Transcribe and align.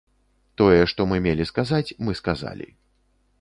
Тое, 0.61 0.79
што 0.93 1.05
мы 1.11 1.19
мелі 1.25 1.47
сказаць, 1.51 1.95
мы 2.09 2.17
сказалі. 2.21 2.67